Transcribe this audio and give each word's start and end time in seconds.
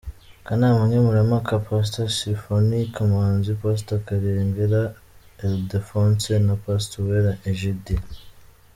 Akanama 0.41 0.81
nkemurampaka: 0.87 1.53
Pastor 1.67 2.07
Symphorien 2.17 2.91
Kamanzi, 2.95 3.51
Pastor 3.63 3.97
Karengera 4.07 4.81
Ildephonse 5.45 6.31
na 6.45 6.55
Pastor 6.63 6.99
Uwera 7.03 7.31
Egidia. 7.49 8.01